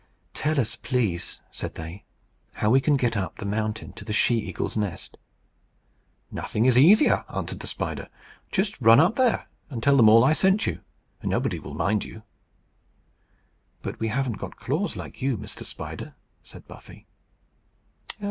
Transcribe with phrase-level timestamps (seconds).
[0.33, 2.05] "Tell us, please," said they,
[2.53, 5.19] "how we can get up the mountain to the she eagle's nest."
[6.31, 8.09] "Nothing is easier," answered the spider.
[8.51, 10.81] "Just run up there, and tell them all I sent you,
[11.21, 12.23] and nobody will mind you."
[13.83, 15.63] "But we haven't got claws like you, Mr.
[15.63, 17.05] Spider," said Buffy.